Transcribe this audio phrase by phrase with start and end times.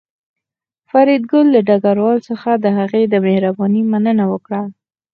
[0.89, 4.61] فریدګل له ډګروال څخه د هغه د مهربانۍ مننه وکړه